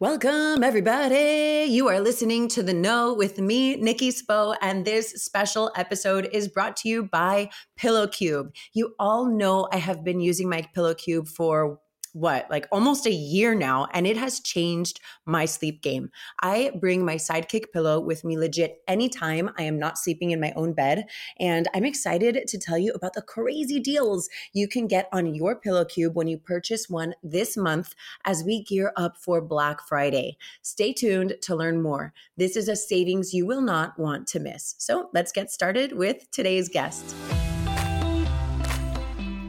[0.00, 1.66] Welcome, everybody.
[1.70, 6.46] You are listening to The Know with me, Nikki Spo, and this special episode is
[6.48, 8.52] brought to you by Pillow Cube.
[8.74, 11.78] You all know I have been using my Pillow Cube for
[12.12, 16.10] what, like almost a year now, and it has changed my sleep game.
[16.40, 20.52] I bring my sidekick pillow with me legit anytime I am not sleeping in my
[20.56, 21.06] own bed.
[21.38, 25.56] And I'm excited to tell you about the crazy deals you can get on your
[25.56, 30.36] pillow cube when you purchase one this month as we gear up for Black Friday.
[30.62, 32.12] Stay tuned to learn more.
[32.36, 34.74] This is a savings you will not want to miss.
[34.78, 37.14] So let's get started with today's guest.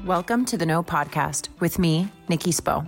[0.06, 2.86] Welcome to the Know Podcast with me, Nikki Spo.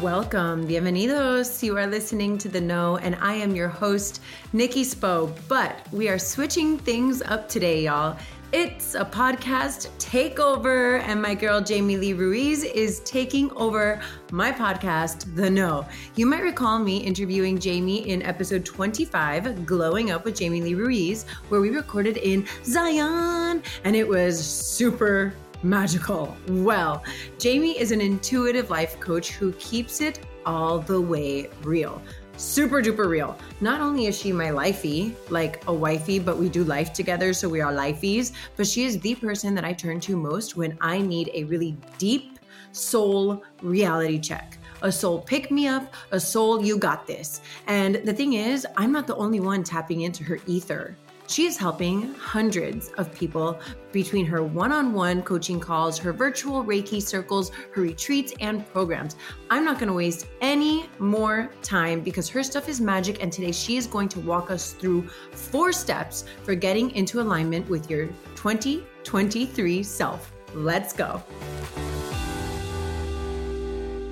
[0.00, 1.62] Welcome, bienvenidos.
[1.62, 4.22] You are listening to The Know, and I am your host,
[4.54, 5.36] Nikki Spo.
[5.48, 8.16] But we are switching things up today, y'all.
[8.52, 14.00] It's a podcast takeover, and my girl Jamie Lee Ruiz is taking over
[14.32, 15.86] my podcast, The Know.
[16.16, 21.26] You might recall me interviewing Jamie in episode 25, Glowing Up with Jamie Lee Ruiz,
[21.48, 26.36] where we recorded in Zion, and it was super magical.
[26.48, 27.04] Well,
[27.38, 32.02] Jamie is an intuitive life coach who keeps it all the way real
[32.40, 33.36] super duper real.
[33.60, 37.48] Not only is she my lifey, like a wifey, but we do life together, so
[37.48, 41.00] we are lifeys, but she is the person that I turn to most when I
[41.00, 42.38] need a really deep
[42.72, 44.56] soul reality check.
[44.80, 47.42] A soul pick me up, a soul you got this.
[47.66, 50.96] And the thing is, I'm not the only one tapping into her ether.
[51.30, 53.60] She is helping hundreds of people
[53.92, 59.14] between her one on one coaching calls, her virtual Reiki circles, her retreats, and programs.
[59.48, 63.22] I'm not going to waste any more time because her stuff is magic.
[63.22, 67.68] And today she is going to walk us through four steps for getting into alignment
[67.68, 70.32] with your 2023 self.
[70.52, 71.22] Let's go.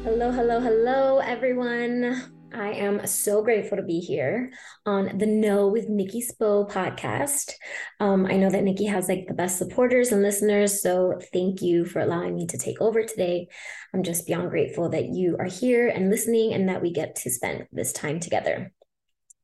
[0.04, 2.38] Hello, hello, hello, everyone.
[2.53, 4.53] I am so grateful to be here
[4.86, 7.53] on the Know with Nikki Spo podcast.
[8.00, 11.84] Um, I know that Nikki has like the best supporters and listeners, so thank you
[11.84, 13.48] for allowing me to take over today.
[13.92, 17.31] I'm just beyond grateful that you are here and listening and that we get to
[17.31, 18.72] spend this time together.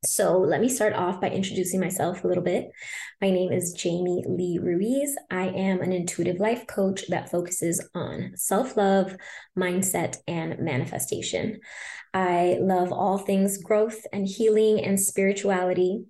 [0.05, 2.69] So, let me start off by introducing myself a little bit.
[3.21, 5.15] My name is Jamie Lee Ruiz.
[5.31, 9.15] I am an intuitive life coach that focuses on self love,
[9.57, 11.59] mindset, and manifestation.
[12.15, 16.05] I love all things growth and healing and spirituality.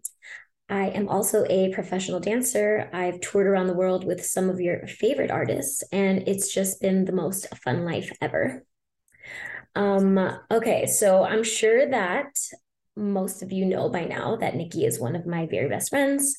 [0.70, 2.92] I am also a professional dancer.
[2.94, 7.06] I've toured around the world with some of your favorite artists, and it's just been
[7.06, 8.64] the most fun life ever.
[9.76, 10.20] Um,
[10.52, 12.38] okay, so I'm sure that
[12.96, 16.38] most of you know by now that Nikki is one of my very best friends.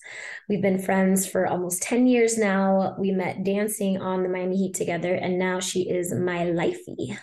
[0.49, 2.95] We've been friends for almost 10 years now.
[3.01, 7.19] We met dancing on the Miami Heat together, and now she is my lifey.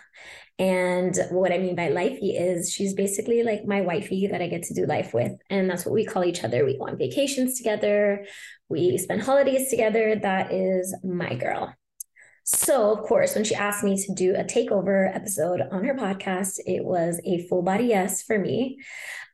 [0.59, 4.63] And what I mean by lifey is she's basically like my wifey that I get
[4.63, 5.31] to do life with.
[5.49, 6.63] And that's what we call each other.
[6.65, 8.25] We go on vacations together,
[8.69, 10.15] we spend holidays together.
[10.15, 11.73] That is my girl.
[12.45, 16.59] So, of course, when she asked me to do a takeover episode on her podcast,
[16.65, 18.79] it was a full body yes for me.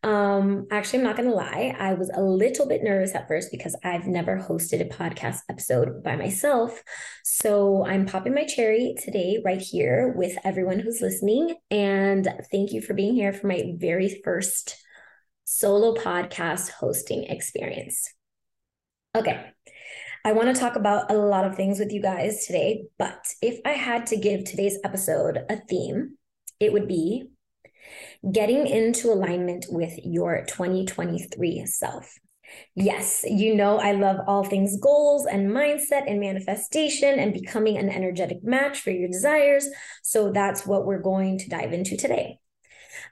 [0.04, 3.52] Um, actually, I'm not going to lie, I was a little bit nervous at first
[3.52, 6.84] because I've never hosted a podcast episode by myself.
[7.24, 11.56] So, I'm popping my cherry today, right here, with everyone who's listening.
[11.72, 14.78] And thank you for being here for my very first
[15.46, 18.14] solo podcast hosting experience.
[19.16, 19.52] Okay.
[20.26, 23.60] I want to talk about a lot of things with you guys today, but if
[23.66, 26.18] I had to give today's episode a theme,
[26.60, 27.30] it would be
[28.30, 32.14] getting into alignment with your 2023 self.
[32.76, 37.90] Yes, you know, I love all things goals and mindset and manifestation and becoming an
[37.90, 39.68] energetic match for your desires.
[40.04, 42.40] So that's what we're going to dive into today.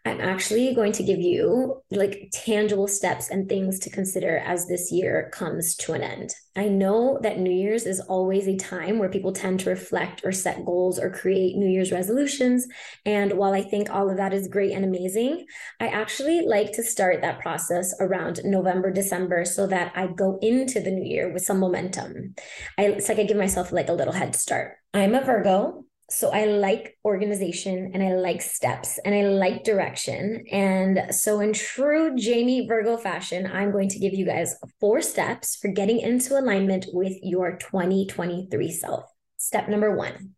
[0.05, 4.91] I'm actually going to give you like tangible steps and things to consider as this
[4.91, 6.33] year comes to an end.
[6.55, 10.31] I know that New Year's is always a time where people tend to reflect or
[10.31, 12.67] set goals or create New Year's resolutions.
[13.05, 15.45] And while I think all of that is great and amazing,
[15.79, 20.79] I actually like to start that process around November, December so that I go into
[20.79, 22.35] the new year with some momentum.
[22.77, 24.77] I, it's like I give myself like a little head start.
[24.93, 25.83] I'm a Virgo.
[26.09, 30.45] So I like organization and I like steps and I like direction.
[30.51, 35.57] And so, in true Jamie Virgo fashion, I'm going to give you guys four steps
[35.57, 39.03] for getting into alignment with your 2023 self.
[39.37, 40.31] Step number one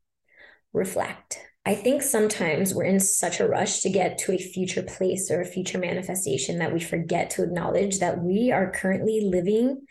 [0.74, 1.40] reflect.
[1.66, 5.42] I think sometimes we're in such a rush to get to a future place or
[5.42, 9.82] a future manifestation that we forget to acknowledge that we are currently living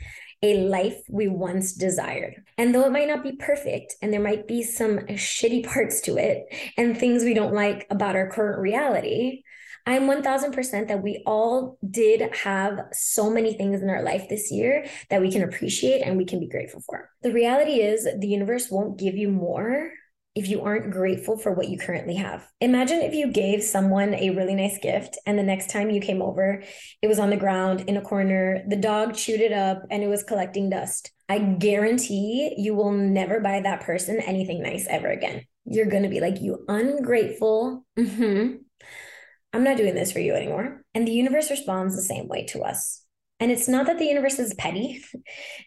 [0.43, 2.43] a life we once desired.
[2.56, 6.17] And though it might not be perfect and there might be some shitty parts to
[6.17, 6.46] it
[6.76, 9.43] and things we don't like about our current reality,
[9.87, 14.87] I'm 1000% that we all did have so many things in our life this year
[15.08, 17.08] that we can appreciate and we can be grateful for.
[17.23, 19.91] The reality is, the universe won't give you more
[20.38, 22.49] if you aren't grateful for what you currently have.
[22.61, 26.23] Imagine if you gave someone a really nice gift and the next time you came
[26.23, 26.62] over,
[27.02, 30.06] it was on the ground in a corner, the dog chewed it up and it
[30.06, 31.11] was collecting dust.
[31.29, 35.44] I guarantee you will never buy that person anything nice ever again.
[35.64, 37.84] You're going to be like, you ungrateful.
[37.99, 38.58] Mm-hmm.
[39.52, 40.84] I'm not doing this for you anymore.
[40.94, 43.02] And the universe responds the same way to us.
[43.41, 45.05] And it's not that the universe is petty.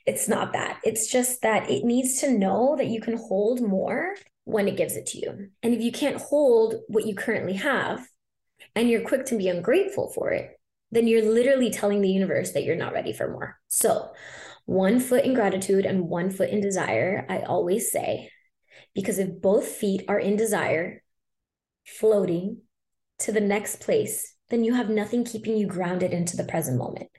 [0.08, 0.80] It's not that.
[0.84, 4.16] It's just that it needs to know that you can hold more
[4.46, 5.50] when it gives it to you.
[5.64, 8.08] And if you can't hold what you currently have
[8.76, 10.52] and you're quick to be ungrateful for it,
[10.92, 13.58] then you're literally telling the universe that you're not ready for more.
[13.68, 14.12] So,
[14.66, 18.30] one foot in gratitude and one foot in desire, I always say,
[18.94, 21.02] because if both feet are in desire,
[21.86, 22.62] floating
[23.20, 27.10] to the next place, then you have nothing keeping you grounded into the present moment.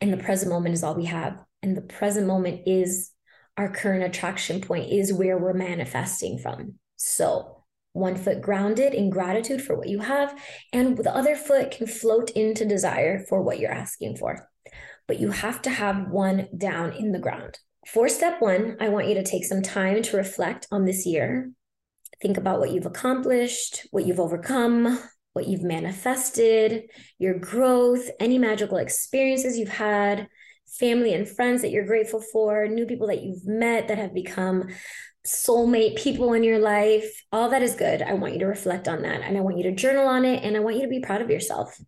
[0.00, 1.38] And the present moment is all we have.
[1.62, 3.10] And the present moment is
[3.56, 6.74] our current attraction point is where we're manifesting from.
[6.96, 10.36] So, one foot grounded in gratitude for what you have,
[10.72, 14.48] and the other foot can float into desire for what you're asking for.
[15.06, 17.58] But you have to have one down in the ground.
[17.86, 21.52] For step one, I want you to take some time to reflect on this year.
[22.20, 24.98] Think about what you've accomplished, what you've overcome,
[25.34, 26.84] what you've manifested,
[27.18, 30.28] your growth, any magical experiences you've had,
[30.78, 34.68] family and friends that you're grateful for, new people that you've met that have become
[35.26, 37.24] soulmate people in your life.
[37.32, 38.02] All that is good.
[38.02, 40.44] I want you to reflect on that and I want you to journal on it
[40.44, 41.78] and I want you to be proud of yourself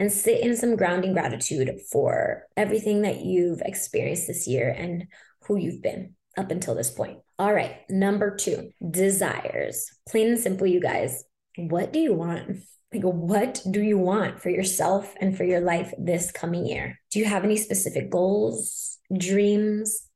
[0.00, 5.06] and sit in some grounding gratitude for everything that you've experienced this year and
[5.42, 7.18] who you've been up until this point.
[7.38, 9.90] All right, number two, desires.
[10.08, 11.24] Plain and simple, you guys.
[11.56, 12.58] What do you want?
[12.92, 17.00] Like, what do you want for yourself and for your life this coming year?
[17.10, 20.08] Do you have any specific goals, dreams?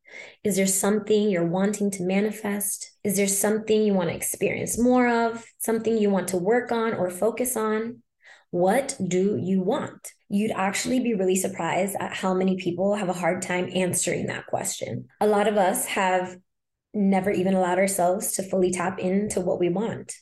[0.44, 2.92] Is there something you're wanting to manifest?
[3.04, 5.44] Is there something you want to experience more of?
[5.58, 8.02] Something you want to work on or focus on?
[8.50, 10.12] What do you want?
[10.28, 14.46] You'd actually be really surprised at how many people have a hard time answering that
[14.46, 15.08] question.
[15.20, 16.36] A lot of us have
[16.92, 20.14] never even allowed ourselves to fully tap into what we want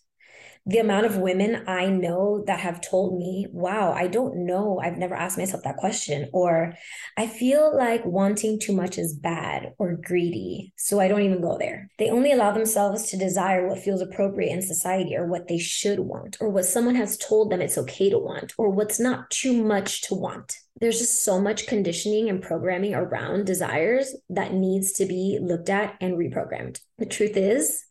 [0.69, 4.79] the amount of women I know that have told me, wow, I don't know.
[4.79, 6.29] I've never asked myself that question.
[6.35, 6.75] Or
[7.17, 10.75] I feel like wanting too much is bad or greedy.
[10.76, 11.88] So I don't even go there.
[11.99, 16.00] They only allow themselves to desire what feels appropriate in society or what they should
[16.00, 19.64] want or what someone has told them it's okay to want or what's not too
[19.64, 25.06] much to want there's just so much conditioning and programming around desires that needs to
[25.06, 26.80] be looked at and reprogrammed.
[26.98, 27.84] The truth is,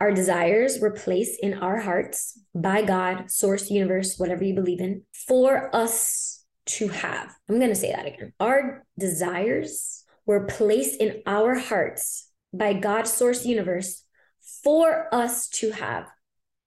[0.00, 5.02] our desires were placed in our hearts by God, source, universe, whatever you believe in,
[5.12, 7.34] for us to have.
[7.48, 8.32] I'm going to say that again.
[8.40, 14.02] Our desires were placed in our hearts by God, source, universe,
[14.62, 16.06] for us to have,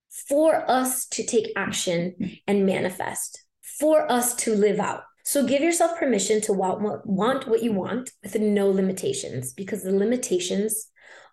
[0.09, 5.03] for us to take action and manifest, for us to live out.
[5.23, 6.81] So give yourself permission to want,
[7.47, 10.87] what you want with no limitations because the limitations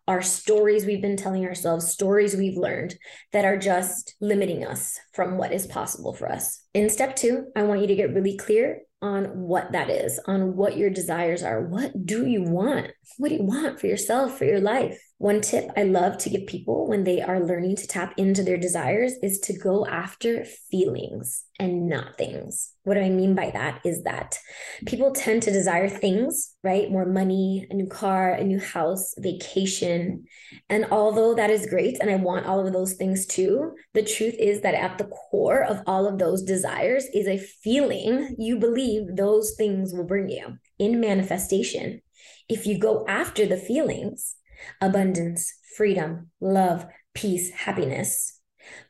[0.09, 2.95] are stories we've been telling ourselves, stories we've learned
[3.33, 6.63] that are just limiting us from what is possible for us.
[6.75, 10.57] In step two, I want you to get really clear on what that is, on
[10.57, 11.61] what your desires are.
[11.61, 12.93] What do you want?
[13.19, 14.99] What do you want for yourself, for your life?
[15.19, 18.59] One tip I love to give people when they are learning to tap into their
[18.59, 22.73] desires is to go after feelings and not things.
[22.83, 24.39] What I mean by that is that
[24.85, 26.91] people tend to desire things, right?
[26.91, 30.27] More money, a new car, a new house, vacation.
[30.69, 34.35] And although that is great, and I want all of those things too, the truth
[34.39, 39.17] is that at the core of all of those desires is a feeling you believe
[39.17, 42.03] those things will bring you in manifestation.
[42.51, 44.36] If you go after the feelings,
[44.81, 48.41] abundance, freedom, love, peace, happiness.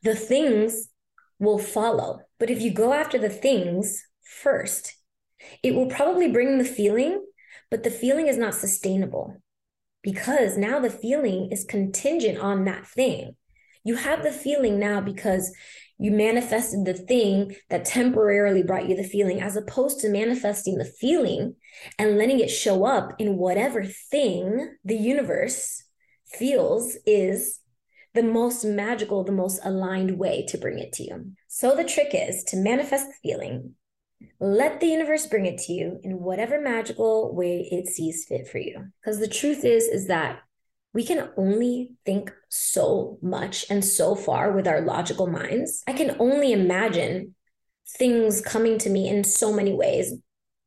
[0.02, 0.88] The things
[1.38, 2.20] will follow.
[2.38, 4.02] But if you go after the things
[4.42, 4.94] first,
[5.62, 7.24] it will probably bring the feeling,
[7.70, 9.36] but the feeling is not sustainable
[10.02, 13.36] because now the feeling is contingent on that thing.
[13.84, 15.52] You have the feeling now because
[15.98, 20.84] you manifested the thing that temporarily brought you the feeling, as opposed to manifesting the
[20.84, 21.54] feeling
[21.98, 25.82] and letting it show up in whatever thing the universe
[26.26, 27.60] feels is
[28.14, 31.32] the most magical, the most aligned way to bring it to you.
[31.48, 33.74] So the trick is to manifest the feeling,
[34.40, 38.58] let the universe bring it to you in whatever magical way it sees fit for
[38.58, 38.86] you.
[39.00, 40.40] Because the truth is, is that
[40.96, 45.82] we can only think so much and so far with our logical minds.
[45.86, 47.34] I can only imagine
[47.98, 50.14] things coming to me in so many ways.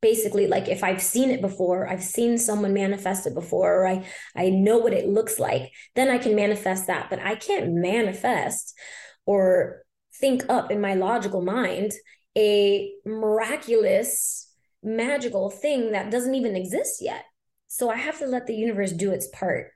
[0.00, 4.06] Basically, like if I've seen it before, I've seen someone manifest it before, or I,
[4.36, 7.10] I know what it looks like, then I can manifest that.
[7.10, 8.78] But I can't manifest
[9.26, 9.82] or
[10.20, 11.90] think up in my logical mind
[12.38, 14.48] a miraculous,
[14.80, 17.24] magical thing that doesn't even exist yet.
[17.66, 19.72] So I have to let the universe do its part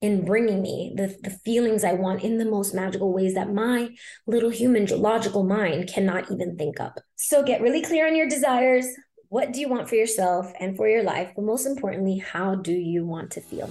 [0.00, 3.88] in bringing me the, the feelings I want in the most magical ways that my
[4.26, 7.00] little human logical mind cannot even think up.
[7.16, 8.86] So get really clear on your desires.
[9.28, 11.32] What do you want for yourself and for your life?
[11.34, 13.68] But most importantly, how do you want to feel?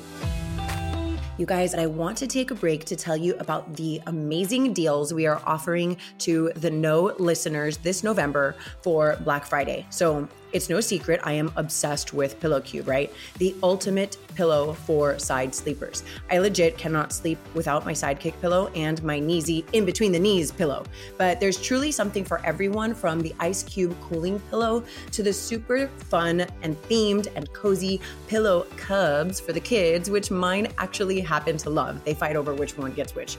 [1.38, 5.14] You guys, I want to take a break to tell you about the amazing deals
[5.14, 9.86] we are offering to the Know listeners this November for Black Friday.
[9.92, 13.12] So, it's no secret I am obsessed with Pillow Cube, right?
[13.38, 16.04] The ultimate pillow for side sleepers.
[16.32, 20.52] I legit cannot sleep without my sidekick pillow and my kneesy in between the knees
[20.52, 20.86] pillow.
[21.18, 25.88] But there's truly something for everyone from the ice cube cooling pillow to the super
[26.10, 31.70] fun and themed and cozy pillow cubs for the kids, which mine actually happen to
[31.70, 32.04] love.
[32.04, 33.38] They fight over which one gets which.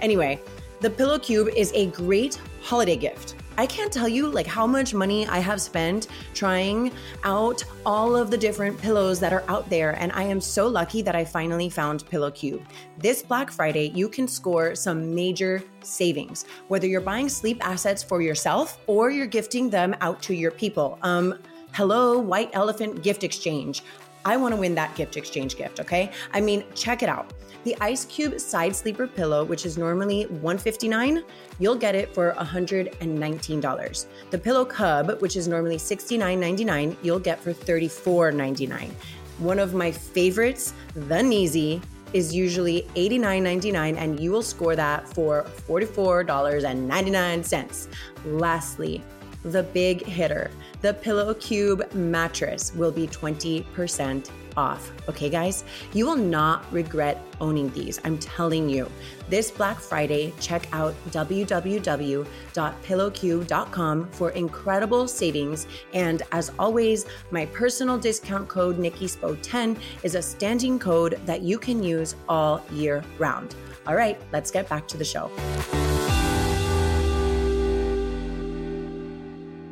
[0.00, 0.40] Anyway,
[0.80, 3.34] the Pillow Cube is a great holiday gift.
[3.60, 6.92] I can't tell you like how much money I have spent trying
[7.24, 11.02] out all of the different pillows that are out there and I am so lucky
[11.02, 12.62] that I finally found Pillow Cube.
[12.96, 16.46] This Black Friday, you can score some major savings.
[16.68, 20.98] Whether you're buying sleep assets for yourself or you're gifting them out to your people.
[21.02, 21.34] Um
[21.74, 23.82] hello white elephant gift exchange.
[24.24, 26.12] I want to win that gift exchange gift, okay?
[26.32, 27.32] I mean, check it out.
[27.64, 31.22] The Ice Cube Side Sleeper Pillow, which is normally 159,
[31.58, 34.06] you'll get it for $119.
[34.30, 38.90] The Pillow Cub, which is normally $69.99, you'll get for $34.99.
[39.38, 45.44] One of my favorites, the Kneesy, is usually $89.99 and you will score that for
[45.68, 47.88] $44.99.
[48.24, 49.02] Lastly,
[49.42, 54.90] the big hitter, the Pillow Cube mattress will be 20% off.
[55.08, 55.64] Okay, guys?
[55.92, 58.00] You will not regret owning these.
[58.04, 58.90] I'm telling you.
[59.28, 65.66] This Black Friday, check out www.pillowcube.com for incredible savings.
[65.94, 71.82] And as always, my personal discount code NikkiSpo10 is a standing code that you can
[71.82, 73.54] use all year round.
[73.86, 75.30] All right, let's get back to the show.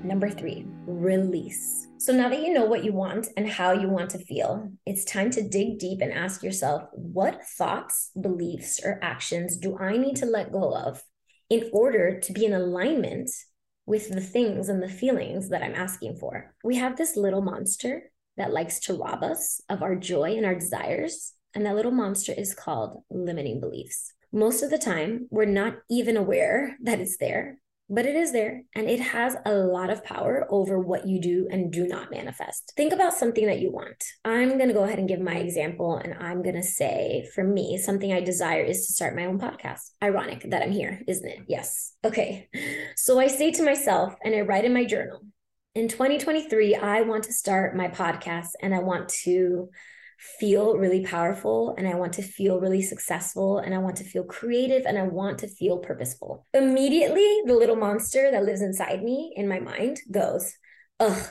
[0.08, 1.86] Number three, release.
[1.98, 5.04] So now that you know what you want and how you want to feel, it's
[5.04, 10.16] time to dig deep and ask yourself what thoughts, beliefs, or actions do I need
[10.16, 11.02] to let go of
[11.50, 13.28] in order to be in alignment
[13.84, 16.54] with the things and the feelings that I'm asking for?
[16.64, 20.54] We have this little monster that likes to rob us of our joy and our
[20.54, 21.34] desires.
[21.54, 24.14] And that little monster is called limiting beliefs.
[24.32, 27.58] Most of the time, we're not even aware that it's there
[27.88, 31.48] but it is there and it has a lot of power over what you do
[31.50, 32.72] and do not manifest.
[32.76, 34.04] Think about something that you want.
[34.24, 37.42] I'm going to go ahead and give my example and I'm going to say for
[37.42, 39.90] me, something I desire is to start my own podcast.
[40.02, 41.40] Ironic that I'm here, isn't it?
[41.48, 41.94] Yes.
[42.04, 42.48] Okay.
[42.96, 45.20] So I say to myself and I write in my journal,
[45.74, 49.70] in 2023, I want to start my podcast and I want to
[50.18, 54.24] feel really powerful and I want to feel really successful and I want to feel
[54.24, 56.46] creative and I want to feel purposeful.
[56.52, 60.52] Immediately, the little monster that lives inside me in my mind goes,
[60.98, 61.28] Ugh,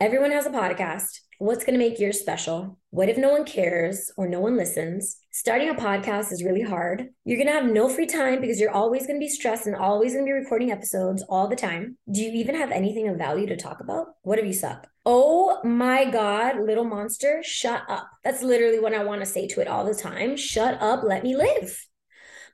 [0.00, 1.20] everyone has a podcast.
[1.42, 2.78] What's going to make yours special?
[2.90, 5.16] What if no one cares or no one listens?
[5.32, 7.08] Starting a podcast is really hard.
[7.24, 9.74] You're going to have no free time because you're always going to be stressed and
[9.74, 11.98] always going to be recording episodes all the time.
[12.08, 14.06] Do you even have anything of value to talk about?
[14.22, 14.86] What if you suck?
[15.04, 18.08] Oh my God, little monster, shut up.
[18.22, 20.36] That's literally what I want to say to it all the time.
[20.36, 21.88] Shut up, let me live.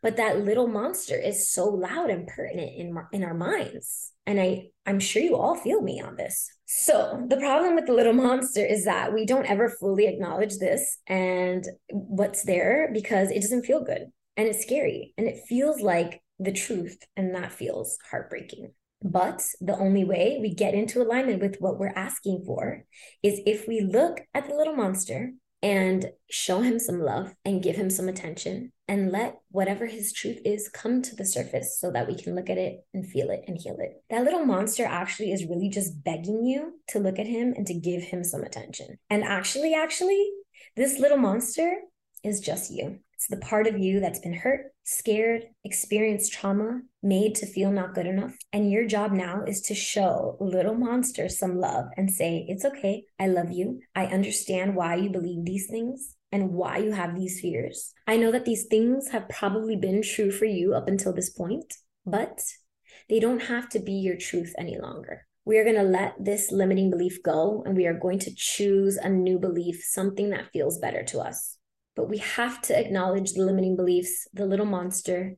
[0.02, 4.12] But that little monster is so loud and pertinent in, in our minds.
[4.26, 6.50] And I, I'm sure you all feel me on this.
[6.66, 10.98] So the problem with the little monster is that we don't ever fully acknowledge this
[11.06, 16.22] and what's there because it doesn't feel good and it's scary and it feels like
[16.38, 18.72] the truth and that feels heartbreaking.
[19.02, 22.84] But the only way we get into alignment with what we're asking for
[23.22, 27.76] is if we look at the little monster and show him some love and give
[27.76, 32.08] him some attention and let whatever his truth is come to the surface so that
[32.08, 34.02] we can look at it and feel it and heal it.
[34.08, 37.74] That little monster actually is really just begging you to look at him and to
[37.74, 38.98] give him some attention.
[39.10, 40.30] And actually, actually,
[40.74, 41.76] this little monster
[42.24, 42.98] is just you.
[43.14, 47.94] It's the part of you that's been hurt, scared, experienced trauma, made to feel not
[47.94, 48.36] good enough.
[48.52, 53.04] And your job now is to show little monster some love and say, It's okay.
[53.18, 53.80] I love you.
[53.96, 57.92] I understand why you believe these things and why you have these fears.
[58.06, 61.74] I know that these things have probably been true for you up until this point,
[62.04, 62.40] but
[63.08, 65.26] they don't have to be your truth any longer.
[65.44, 68.96] We are going to let this limiting belief go and we are going to choose
[68.96, 71.58] a new belief, something that feels better to us
[71.98, 75.34] but we have to acknowledge the limiting beliefs, the little monster.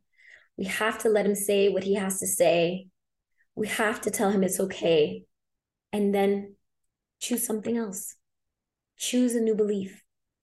[0.59, 2.88] We have to let him say what he has to say.
[3.54, 5.23] We have to tell him it's okay.
[5.90, 6.56] And then
[7.18, 8.14] choose something else.
[8.99, 10.02] Choose a new belief,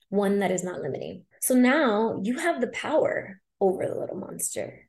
[0.09, 1.25] one that is not limiting.
[1.41, 4.87] So now you have the power over the little monster.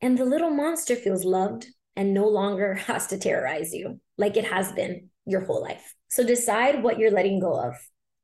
[0.00, 4.44] And the little monster feels loved and no longer has to terrorize you like it
[4.44, 5.94] has been your whole life.
[6.08, 7.74] So decide what you're letting go of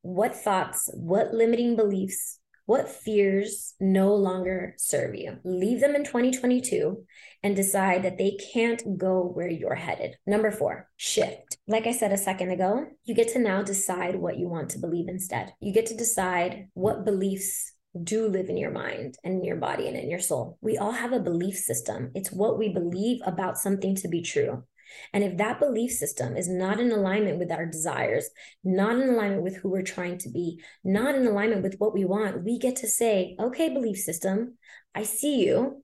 [0.03, 5.38] what thoughts, what limiting beliefs, what fears no longer serve you.
[5.44, 7.04] Leave them in 2022
[7.42, 10.16] and decide that they can't go where you're headed.
[10.26, 11.59] Number four, shift.
[11.68, 14.78] Like I said a second ago, you get to now decide what you want to
[14.78, 15.52] believe instead.
[15.61, 19.87] You get to decide what beliefs do live in your mind and in your body
[19.87, 20.59] and in your soul.
[20.61, 22.11] We all have a belief system.
[22.14, 24.64] It's what we believe about something to be true.
[25.13, 28.29] And if that belief system is not in alignment with our desires,
[28.63, 32.05] not in alignment with who we're trying to be, not in alignment with what we
[32.05, 34.59] want, we get to say, okay, belief system,
[34.95, 35.83] I see you.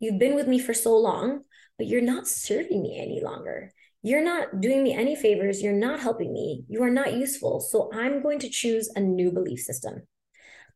[0.00, 1.40] You've been with me for so long,
[1.78, 3.72] but you're not serving me any longer.
[4.02, 5.62] You're not doing me any favors.
[5.62, 6.64] You're not helping me.
[6.68, 7.60] You are not useful.
[7.60, 10.02] So I'm going to choose a new belief system.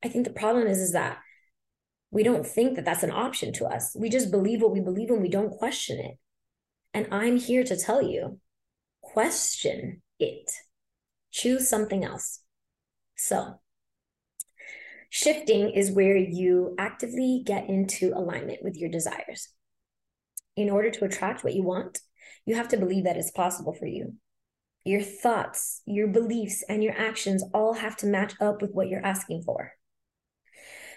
[0.02, 1.18] I think the problem is, is that
[2.10, 3.94] we don't think that that's an option to us.
[3.98, 6.18] We just believe what we believe and we don't question it.
[6.98, 8.40] And I'm here to tell you
[9.02, 10.50] question it,
[11.30, 12.40] choose something else.
[13.16, 13.60] So,
[15.08, 19.48] shifting is where you actively get into alignment with your desires.
[20.56, 22.00] In order to attract what you want,
[22.44, 24.14] you have to believe that it's possible for you.
[24.82, 29.06] Your thoughts, your beliefs, and your actions all have to match up with what you're
[29.06, 29.70] asking for.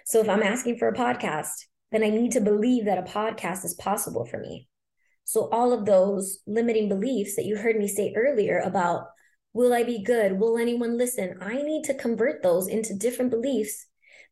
[0.06, 3.64] So, if I'm asking for a podcast, then I need to believe that a podcast
[3.64, 4.68] is possible for me.
[5.32, 9.06] So, all of those limiting beliefs that you heard me say earlier about
[9.54, 10.38] will I be good?
[10.38, 11.38] Will anyone listen?
[11.40, 13.88] I need to convert those into different beliefs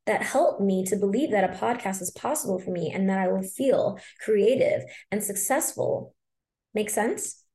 [0.08, 3.30] that help me to believe that a podcast is possible for me and that I
[3.30, 6.14] will feel creative and successful.
[6.74, 7.46] Make sense?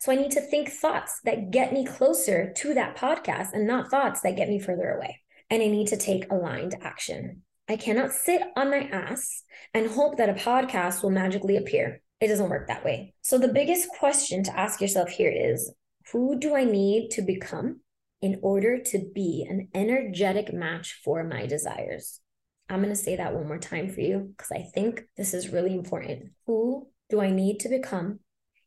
[0.00, 3.90] So I need to think thoughts that get me closer to that podcast and not
[3.90, 5.22] thoughts that get me further away.
[5.48, 7.44] And I need to take aligned action.
[7.66, 12.02] I cannot sit on my ass and hope that a podcast will magically appear.
[12.20, 13.14] It doesn't work that way.
[13.22, 15.72] So the biggest question to ask yourself here is
[16.12, 17.80] who do I need to become
[18.22, 22.20] in order to be an energetic match for my desires?
[22.68, 25.52] I'm going to say that one more time for you because I think this is
[25.52, 26.30] really important.
[26.46, 28.20] Who do I need to become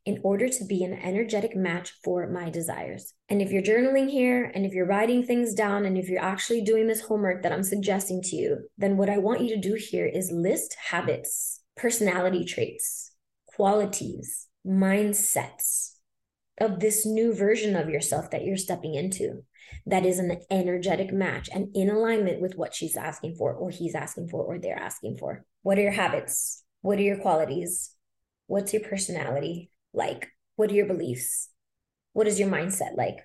[0.06, 3.12] in order to be an energetic match for my desires.
[3.28, 6.62] And if you're journaling here and if you're writing things down and if you're actually
[6.62, 9.74] doing this homework that I'm suggesting to you, then what I want you to do
[9.74, 13.09] here is list habits, personality traits,
[13.60, 15.90] qualities, mindsets
[16.58, 19.42] of this new version of yourself that you're stepping into
[19.84, 23.94] that is an energetic match and in alignment with what she's asking for or he's
[23.94, 25.44] asking for or they're asking for.
[25.60, 26.64] What are your habits?
[26.80, 27.94] What are your qualities?
[28.46, 30.30] What's your personality like?
[30.56, 31.50] What are your beliefs?
[32.14, 33.18] What is your mindset like?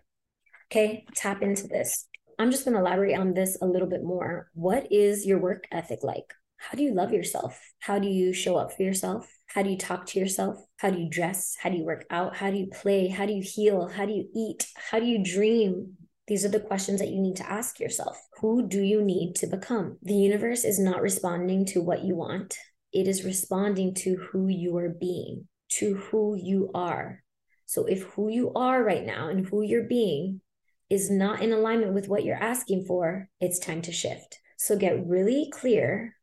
[0.70, 2.10] Okay, tap into this.
[2.38, 4.50] I'm just going to elaborate on this a little bit more.
[4.54, 6.34] What is your work ethic like?
[6.58, 7.60] How do you love yourself?
[7.80, 9.28] How do you show up for yourself?
[9.48, 10.58] How do you talk to yourself?
[10.78, 11.56] How do you dress?
[11.60, 12.36] How do you work out?
[12.36, 13.08] How do you play?
[13.08, 13.88] How do you heal?
[13.88, 14.68] How do you eat?
[14.76, 15.98] How do you dream?
[16.28, 18.18] These are the questions that you need to ask yourself.
[18.42, 19.98] Who do you need to become?
[20.02, 22.58] The universe is not responding to what you want,
[22.92, 27.22] it is responding to who you are being, to who you are.
[27.68, 30.42] So if who you are right now and who you're being
[30.90, 34.40] is not in alignment with what you're asking for, it's time to shift.
[34.58, 36.15] So get really clear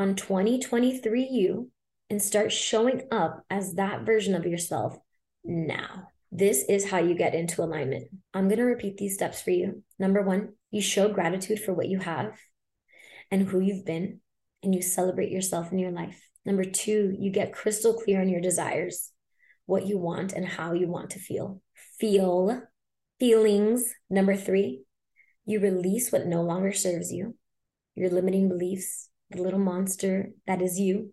[0.00, 1.70] on 2023 you
[2.08, 4.96] and start showing up as that version of yourself
[5.44, 6.04] now.
[6.32, 8.08] This is how you get into alignment.
[8.32, 9.82] I'm going to repeat these steps for you.
[9.98, 12.32] Number one, you show gratitude for what you have
[13.30, 14.20] and who you've been,
[14.62, 16.26] and you celebrate yourself in your life.
[16.46, 19.12] Number two, you get crystal clear on your desires,
[19.66, 21.60] what you want, and how you want to feel.
[21.98, 22.62] Feel
[23.18, 23.92] feelings.
[24.08, 24.84] Number three,
[25.44, 27.36] you release what no longer serves you,
[27.94, 31.12] your limiting beliefs, the little monster that is you,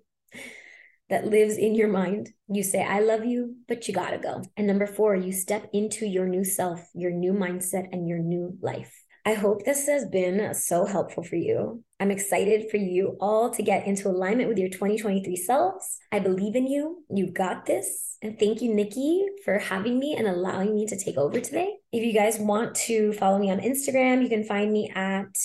[1.09, 2.29] that lives in your mind.
[2.47, 4.43] You say, I love you, but you gotta go.
[4.55, 8.57] And number four, you step into your new self, your new mindset, and your new
[8.61, 8.93] life.
[9.27, 11.83] I hope this has been so helpful for you.
[11.99, 15.97] I'm excited for you all to get into alignment with your 2023 selves.
[16.13, 17.03] I believe in you.
[17.09, 18.15] You got this.
[18.21, 21.75] And thank you, Nikki, for having me and allowing me to take over today.
[21.91, 25.35] If you guys want to follow me on Instagram, you can find me at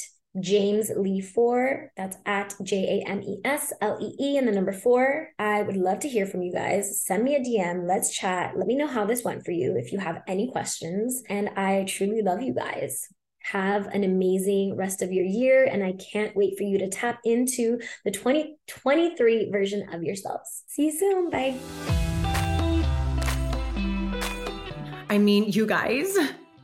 [0.41, 1.93] James Lee Four.
[1.97, 5.29] That's at J A M E S L E E and the number four.
[5.39, 7.05] I would love to hear from you guys.
[7.05, 7.87] Send me a DM.
[7.87, 8.57] Let's chat.
[8.57, 11.23] Let me know how this went for you if you have any questions.
[11.29, 13.09] And I truly love you guys.
[13.45, 15.65] Have an amazing rest of your year.
[15.65, 20.63] And I can't wait for you to tap into the 2023 version of yourselves.
[20.69, 21.31] See you soon.
[21.31, 21.57] Bye.
[25.11, 26.17] I mean, you guys,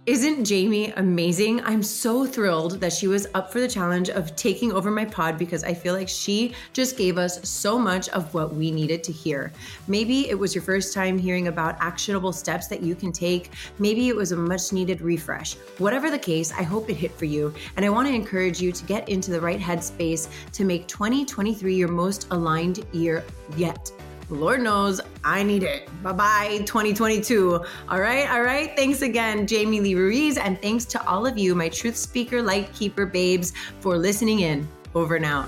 [0.09, 1.63] isn't Jamie amazing?
[1.65, 5.37] I'm so thrilled that she was up for the challenge of taking over my pod
[5.37, 9.13] because I feel like she just gave us so much of what we needed to
[9.13, 9.53] hear.
[9.87, 13.51] Maybe it was your first time hearing about actionable steps that you can take.
[13.79, 15.57] Maybe it was a much needed refresh.
[15.77, 17.53] Whatever the case, I hope it hit for you.
[17.77, 21.75] And I want to encourage you to get into the right headspace to make 2023
[21.75, 23.25] your most aligned year
[23.59, 23.93] yet.
[24.31, 25.89] Lord knows I need it.
[26.03, 27.65] Bye bye, 2022.
[27.89, 28.77] All right, all right.
[28.77, 30.37] Thanks again, Jamie Lee Ruiz.
[30.37, 34.69] And thanks to all of you, my Truth Speaker Light Keeper babes, for listening in.
[34.95, 35.47] Over now.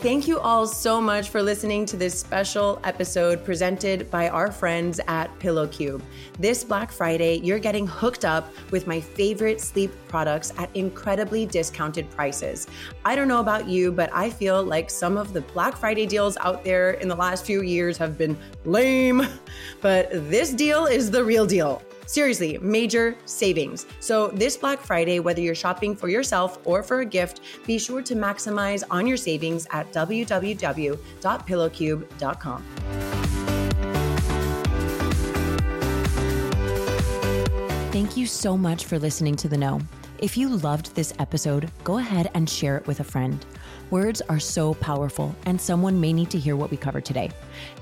[0.00, 4.98] Thank you all so much for listening to this special episode presented by our friends
[5.08, 6.00] at PillowCube.
[6.38, 12.10] This Black Friday, you're getting hooked up with my favorite sleep products at incredibly discounted
[12.12, 12.66] prices.
[13.04, 16.38] I don't know about you, but I feel like some of the Black Friday deals
[16.38, 19.26] out there in the last few years have been lame,
[19.82, 21.82] but this deal is the real deal.
[22.10, 23.86] Seriously, major savings.
[24.00, 28.02] So, this Black Friday, whether you're shopping for yourself or for a gift, be sure
[28.02, 32.64] to maximize on your savings at www.pillowcube.com.
[37.92, 39.80] Thank you so much for listening to The Know.
[40.18, 43.46] If you loved this episode, go ahead and share it with a friend.
[43.90, 47.30] Words are so powerful, and someone may need to hear what we covered today.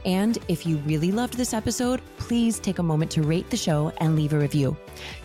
[0.07, 3.93] And if you really loved this episode, please take a moment to rate the show
[3.99, 4.75] and leave a review.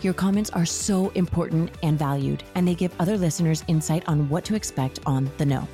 [0.02, 4.44] Your comments are so important and valued, and they give other listeners insight on what
[4.44, 5.66] to expect on The Know.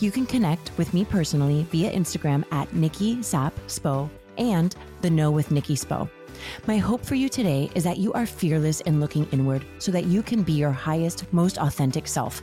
[0.00, 5.30] You can connect with me personally via Instagram at Nikki Sap Spo and The Know
[5.30, 6.10] with Nikki Spo.
[6.66, 10.04] My hope for you today is that you are fearless in looking inward so that
[10.04, 12.42] you can be your highest, most authentic self